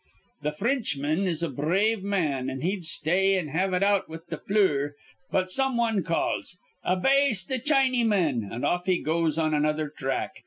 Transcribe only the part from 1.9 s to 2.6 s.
man,